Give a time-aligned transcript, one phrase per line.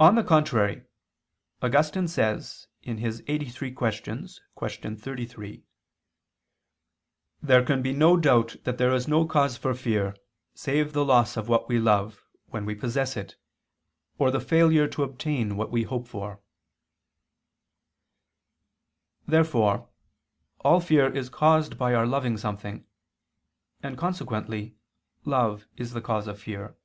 [0.00, 0.82] On the contrary,
[1.62, 3.22] Augustine says (QQ.
[3.28, 4.96] 83, qu.
[4.96, 5.62] 33):
[7.40, 10.16] "There can be no doubt that there is no cause for fear
[10.54, 13.36] save the loss of what we love, when we possess it,
[14.18, 16.40] or the failure to obtain what we hope for."
[19.24, 19.88] Therefore
[20.62, 22.84] all fear is caused by our loving something:
[23.84, 24.74] and consequently
[25.24, 26.76] love is the cause of fear.